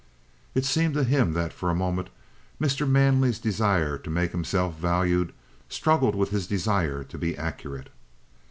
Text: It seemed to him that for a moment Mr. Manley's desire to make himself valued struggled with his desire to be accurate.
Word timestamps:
It 0.55 0.65
seemed 0.65 0.95
to 0.95 1.03
him 1.03 1.33
that 1.33 1.53
for 1.53 1.69
a 1.69 1.75
moment 1.75 2.09
Mr. 2.59 2.89
Manley's 2.89 3.37
desire 3.37 3.99
to 3.99 4.09
make 4.09 4.31
himself 4.31 4.75
valued 4.75 5.31
struggled 5.69 6.15
with 6.15 6.31
his 6.31 6.47
desire 6.47 7.03
to 7.03 7.17
be 7.19 7.37
accurate. 7.37 7.89